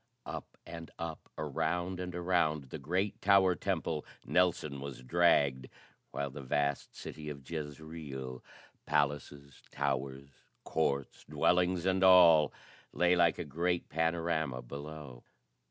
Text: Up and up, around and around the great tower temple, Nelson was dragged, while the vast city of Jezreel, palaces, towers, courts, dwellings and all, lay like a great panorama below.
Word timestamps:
Up 0.25 0.57
and 0.65 0.89
up, 0.97 1.29
around 1.37 1.99
and 1.99 2.15
around 2.15 2.71
the 2.71 2.79
great 2.79 3.21
tower 3.21 3.53
temple, 3.53 4.03
Nelson 4.25 4.81
was 4.81 5.03
dragged, 5.03 5.69
while 6.09 6.31
the 6.31 6.41
vast 6.41 6.95
city 6.95 7.29
of 7.29 7.47
Jezreel, 7.47 8.43
palaces, 8.87 9.61
towers, 9.69 10.31
courts, 10.63 11.23
dwellings 11.29 11.85
and 11.85 12.03
all, 12.03 12.51
lay 12.91 13.15
like 13.15 13.37
a 13.37 13.45
great 13.45 13.89
panorama 13.89 14.63
below. 14.63 15.23